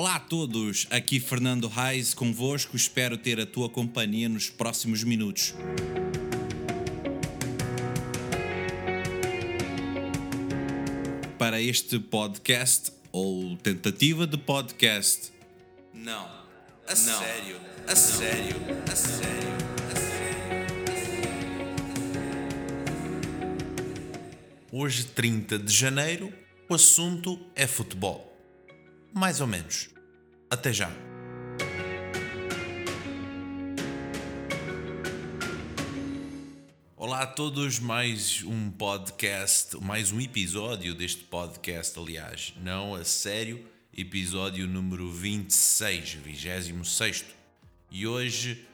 [0.00, 5.54] Olá a todos, aqui Fernando Reis convosco, espero ter a tua companhia nos próximos minutos.
[11.36, 15.30] Para este podcast, ou tentativa de podcast.
[15.92, 16.26] Não,
[16.88, 18.56] a sério, a sério,
[18.90, 19.52] a sério,
[19.92, 20.30] a sério.
[24.72, 26.32] Hoje, 30 de janeiro,
[26.70, 28.29] o assunto é futebol.
[29.12, 29.90] Mais ou menos.
[30.48, 30.88] Até já.
[36.96, 43.66] Olá a todos, mais um podcast, mais um episódio deste podcast, aliás, não a sério,
[43.96, 47.24] episódio número 26, 26.
[47.90, 48.64] E hoje,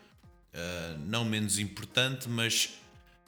[0.52, 2.74] uh, não menos importante, mas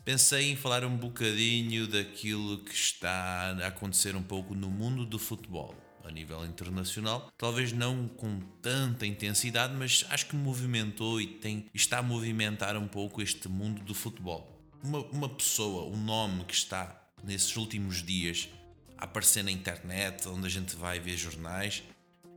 [0.05, 5.19] pensei em falar um bocadinho daquilo que está a acontecer um pouco no mundo do
[5.19, 5.75] futebol
[6.09, 11.99] a nível internacional, talvez não com tanta intensidade, mas acho que movimentou e tem, está
[11.99, 14.59] a movimentar um pouco este mundo do futebol.
[14.83, 18.49] Uma, uma pessoa, um nome que está nesses últimos dias
[18.97, 21.83] a aparecer na internet, onde a gente vai ver jornais,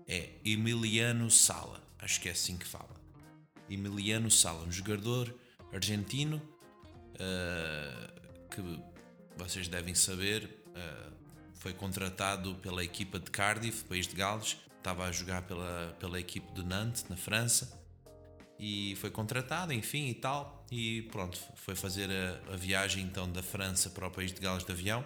[0.07, 1.81] é Emiliano Sala.
[1.99, 2.89] Acho que é assim que fala.
[3.69, 5.33] Emiliano Sala, um jogador
[5.71, 6.41] argentino
[7.15, 8.61] uh, que
[9.37, 10.63] vocês devem saber.
[10.75, 11.20] Uh,
[11.61, 16.51] foi contratado pela equipa de Cardiff, país de Gales, estava a jogar pela, pela equipe
[16.53, 17.79] de Nantes, na França,
[18.57, 23.43] e foi contratado, enfim, e tal, e pronto, foi fazer a, a viagem então da
[23.43, 25.05] França para o país de Gales de avião,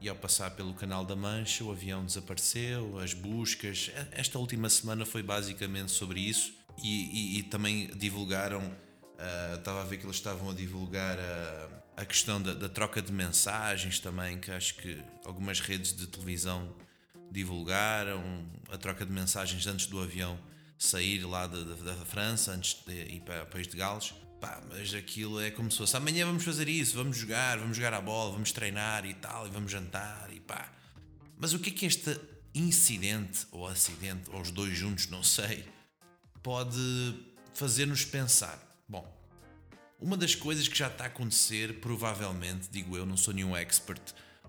[0.00, 3.90] e ao passar pelo Canal da Mancha, o avião desapareceu, as buscas.
[4.12, 8.60] Esta última semana foi basicamente sobre isso, e, e, e também divulgaram.
[8.60, 13.00] Uh, estava a ver que eles estavam a divulgar uh, a questão da, da, troca
[13.00, 16.74] de mensagens também, que acho que algumas redes de televisão
[17.30, 18.22] divulgaram,
[18.70, 20.38] a troca de mensagens antes do avião
[20.78, 24.12] sair lá da, da, da França, antes de ir para o país de Gales.
[24.40, 27.94] Pá, mas aquilo é como se fosse amanhã vamos fazer isso, vamos jogar, vamos jogar
[27.94, 30.70] a bola, vamos treinar e tal, e vamos jantar e pá.
[31.38, 32.20] Mas o que é que este
[32.54, 35.64] incidente ou acidente, ou os dois juntos, não sei,
[36.42, 36.78] pode
[37.54, 38.58] fazer-nos pensar?
[38.88, 39.10] Bom,
[40.00, 44.02] uma das coisas que já está a acontecer, provavelmente, digo eu, não sou nenhum expert,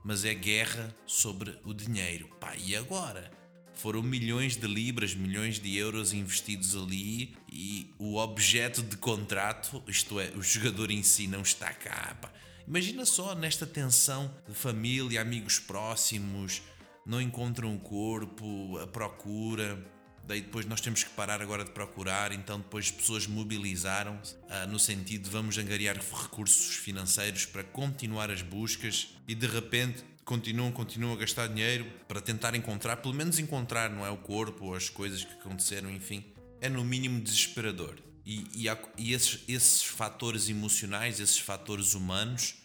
[0.04, 2.28] mas é guerra sobre o dinheiro.
[2.40, 3.32] Pá, e agora?
[3.74, 10.20] Foram milhões de libras, milhões de euros investidos ali e o objeto de contrato, isto
[10.20, 12.18] é, o jogador em si, não está cá.
[12.22, 12.32] Pá.
[12.68, 16.62] Imagina só nesta tensão de família, amigos próximos,
[17.06, 19.95] não encontram o corpo, a procura
[20.28, 24.66] daí depois nós temos que parar agora de procurar, então depois as pessoas mobilizaram-se ah,
[24.66, 30.72] no sentido de vamos angariar recursos financeiros para continuar as buscas e de repente continuam,
[30.72, 34.76] continuam a gastar dinheiro para tentar encontrar, pelo menos encontrar, não é o corpo ou
[34.76, 36.26] as coisas que aconteceram, enfim,
[36.60, 37.96] é no mínimo desesperador.
[38.26, 42.56] E, e, e esses, esses fatores emocionais, esses fatores humanos,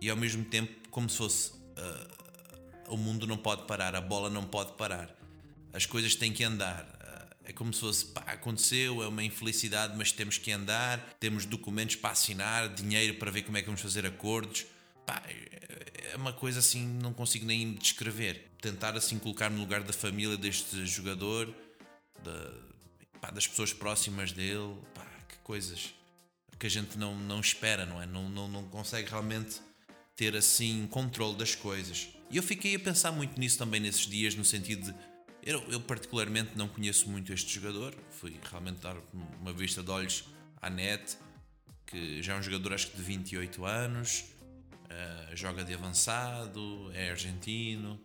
[0.00, 4.28] e ao mesmo tempo como se fosse uh, o mundo não pode parar, a bola
[4.28, 5.17] não pode parar
[5.72, 6.86] as coisas têm que andar.
[7.44, 11.96] É como se fosse, pá, aconteceu, é uma infelicidade, mas temos que andar, temos documentos
[11.96, 14.66] para assinar, dinheiro para ver como é que vamos fazer acordos.
[15.06, 18.50] Pá, é uma coisa assim, não consigo nem descrever.
[18.60, 21.54] Tentar assim colocar no lugar da família deste jogador,
[22.22, 22.52] da,
[23.18, 25.94] pá, das pessoas próximas dele, pá, que coisas
[26.58, 28.06] que a gente não, não espera, não é?
[28.06, 29.60] Não, não, não consegue realmente
[30.16, 32.08] ter assim controle das coisas.
[32.30, 34.98] E eu fiquei a pensar muito nisso também nesses dias, no sentido de
[35.42, 38.96] eu, eu, particularmente não conheço muito este jogador, fui realmente dar
[39.40, 40.24] uma vista de olhos
[40.60, 41.16] à net,
[41.86, 44.24] que já é um jogador acho que de 28 anos,
[44.84, 48.00] uh, joga de avançado, é argentino,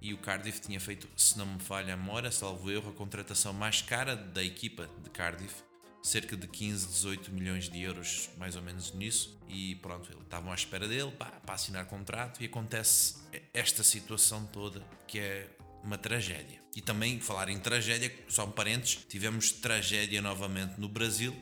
[0.00, 3.52] e o Cardiff tinha feito, se não me falha a memória, salvo erro, a contratação
[3.52, 5.62] mais cara da equipa de Cardiff,
[6.02, 10.54] cerca de 15, 18 milhões de euros, mais ou menos nisso, e pronto, estavam à
[10.54, 13.16] espera dele para assinar contrato, e acontece
[13.52, 15.50] esta situação toda, que é
[15.82, 16.60] uma tragédia.
[16.74, 21.34] E também, falar em tragédia, só um parênteses, tivemos tragédia novamente no Brasil.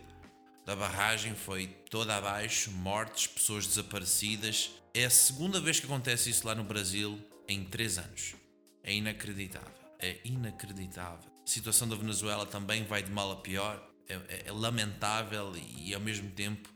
[0.67, 4.71] A barragem foi toda abaixo, mortes, pessoas desaparecidas.
[4.93, 7.19] É a segunda vez que acontece isso lá no Brasil
[7.49, 8.35] em três anos.
[8.83, 9.73] É inacreditável.
[9.99, 11.31] É inacreditável.
[11.43, 13.83] A situação da Venezuela também vai de mal a pior.
[14.09, 16.69] É, é, é lamentável e ao mesmo tempo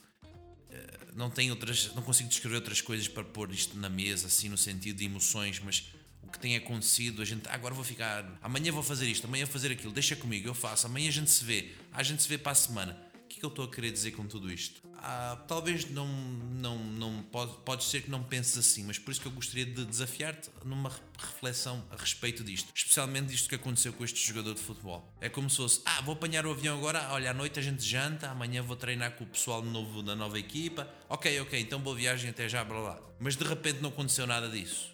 [0.70, 4.48] eh, não tenho outras, não consigo descrever outras coisas para pôr isto na mesa, assim
[4.48, 5.92] no sentido de emoções, mas
[6.28, 9.52] que tem acontecido, a gente, ah, agora vou ficar, amanhã vou fazer isto, amanhã vou
[9.52, 12.38] fazer aquilo, deixa comigo, eu faço, amanhã a gente se vê, a gente se vê
[12.38, 12.98] para a semana.
[13.24, 14.82] O que que eu estou a querer dizer com tudo isto?
[15.04, 19.20] Ah, talvez não, não, não pode, pode ser que não penses assim, mas por isso
[19.20, 24.04] que eu gostaria de desafiar-te numa reflexão a respeito disto, especialmente disto que aconteceu com
[24.04, 25.12] este jogador de futebol.
[25.20, 27.82] É como se fosse, ah, vou apanhar o avião agora, olha, à noite a gente
[27.82, 31.96] janta, amanhã vou treinar com o pessoal novo da nova equipa, ok, ok, então boa
[31.96, 33.00] viagem até já, blá blá.
[33.18, 34.91] Mas de repente não aconteceu nada disso.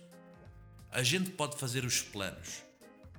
[0.91, 2.63] A gente pode fazer os planos.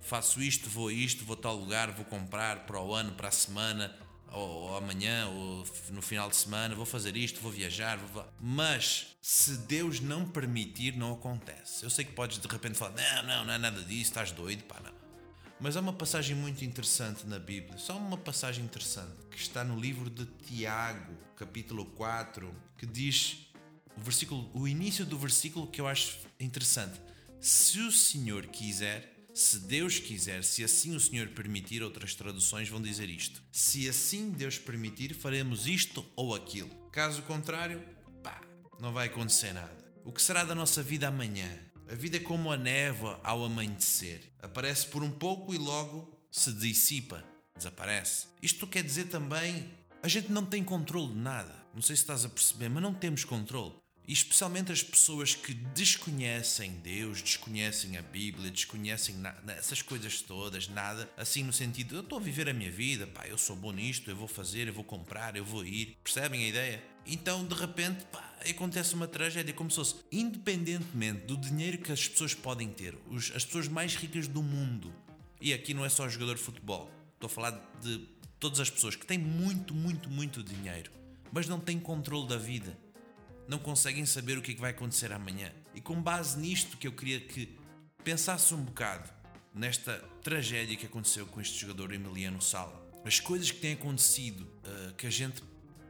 [0.01, 3.95] Faço isto, vou isto, vou tal lugar, vou comprar para o ano, para a semana,
[4.31, 8.25] ou, ou, amanhã, ou no final de semana, vou fazer isto, vou viajar, vou...
[8.39, 11.83] mas se Deus não permitir, não acontece.
[11.83, 14.63] Eu sei que podes de repente falar, não, não, não é nada disso, estás doido,
[14.63, 14.93] pá, não.
[15.59, 19.79] Mas há uma passagem muito interessante na Bíblia, só uma passagem interessante, que está no
[19.79, 23.47] livro de Tiago, capítulo 4, que diz
[23.95, 26.99] o versículo, o início do versículo que eu acho interessante.
[27.41, 32.81] Se o Senhor quiser, se Deus quiser, se assim o Senhor permitir, outras traduções vão
[32.81, 33.41] dizer isto.
[33.49, 36.69] Se assim Deus permitir, faremos isto ou aquilo.
[36.91, 37.81] Caso contrário,
[38.21, 38.41] pá,
[38.77, 39.77] não vai acontecer nada.
[40.03, 41.49] O que será da nossa vida amanhã?
[41.87, 44.33] A vida é como a névoa ao amanhecer.
[44.41, 47.23] Aparece por um pouco e logo se dissipa,
[47.55, 48.27] desaparece.
[48.41, 49.71] Isto quer dizer também
[50.03, 51.55] a gente não tem controle de nada.
[51.73, 53.75] Não sei se estás a perceber, mas não temos controle.
[54.09, 59.15] E especialmente as pessoas que desconhecem Deus, desconhecem a Bíblia, desconhecem
[59.49, 63.27] essas coisas todas, nada, assim no sentido, eu estou a viver a minha vida, pá,
[63.27, 65.95] eu sou bom nisto, eu vou fazer, eu vou comprar, eu vou ir.
[66.03, 66.83] Percebem a ideia?
[67.05, 72.07] Então, de repente, pá, acontece uma tragédia, como se fosse, independentemente do dinheiro que as
[72.07, 74.91] pessoas podem ter, os, as pessoas mais ricas do mundo,
[75.39, 78.07] e aqui não é só jogador de futebol, estou a falar de
[78.39, 80.91] todas as pessoas que têm muito, muito, muito dinheiro,
[81.31, 82.75] mas não têm controle da vida
[83.49, 85.51] não conseguem saber o que, é que vai acontecer amanhã.
[85.73, 87.57] E com base nisto que eu queria que
[88.03, 89.09] pensasse um bocado
[89.53, 92.87] nesta tragédia que aconteceu com este jogador Emiliano Sala.
[93.03, 95.41] As coisas que têm acontecido, uh, que a gente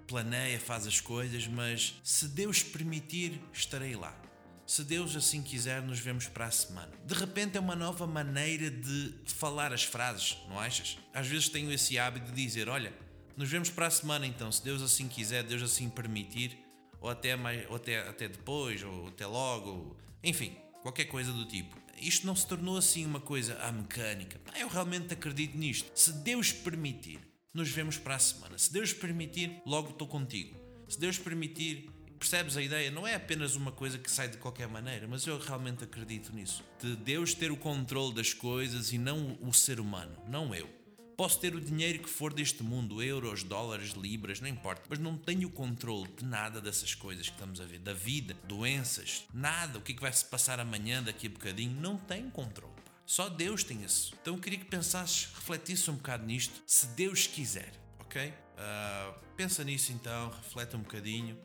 [0.08, 4.18] planeia, faz as coisas, mas se Deus permitir, estarei lá.
[4.66, 6.94] Se Deus assim quiser, nos vemos para a semana.
[7.06, 10.98] De repente é uma nova maneira de falar as frases, não achas?
[11.14, 12.94] Às vezes tenho esse hábito de dizer: Olha,
[13.36, 16.69] nos vemos para a semana então, se Deus assim quiser, Deus assim permitir
[17.02, 21.78] ou até, mais, ou até, até depois, ou até logo, enfim, qualquer coisa do tipo.
[21.98, 24.40] Isto não se tornou assim uma coisa à mecânica.
[24.58, 25.92] Eu realmente acredito nisto.
[25.94, 27.20] Se Deus permitir,
[27.54, 28.58] nos vemos para a semana.
[28.58, 30.58] Se Deus permitir, logo estou contigo.
[30.88, 32.90] Se Deus permitir, percebes a ideia?
[32.90, 36.64] Não é apenas uma coisa que sai de qualquer maneira, mas eu realmente acredito nisso.
[36.82, 40.79] De Deus ter o controle das coisas e não o ser humano, não eu.
[41.20, 45.18] Posso ter o dinheiro que for deste mundo, euros, dólares, libras, não importa, mas não
[45.18, 49.80] tenho o controle de nada dessas coisas que estamos a ver, da vida, doenças, nada,
[49.80, 52.74] o que, é que vai se passar amanhã, daqui a bocadinho, não tenho controle.
[52.86, 52.94] Pá.
[53.06, 54.16] Só Deus tem isso.
[54.22, 58.30] Então eu queria que pensasses, refletisse um bocado nisto, se Deus quiser, ok?
[58.30, 61.38] Uh, pensa nisso então, reflete um bocadinho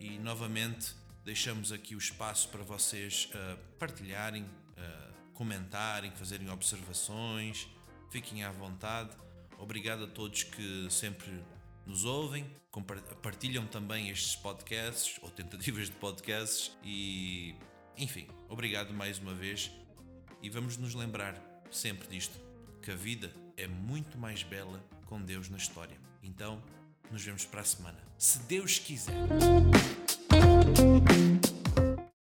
[0.00, 7.68] e novamente deixamos aqui o espaço para vocês uh, partilharem, uh, comentarem, fazerem observações
[8.10, 9.10] fiquem à vontade.
[9.58, 11.30] Obrigado a todos que sempre
[11.86, 12.44] nos ouvem,
[13.22, 17.54] partilham também estes podcasts ou tentativas de podcasts e,
[17.96, 19.70] enfim, obrigado mais uma vez
[20.42, 22.38] e vamos nos lembrar sempre disto,
[22.82, 25.96] que a vida é muito mais bela com Deus na história.
[26.22, 26.62] Então,
[27.10, 27.98] nos vemos para a semana.
[28.18, 29.14] Se Deus quiser.